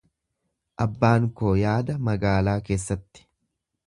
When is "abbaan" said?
0.85-1.27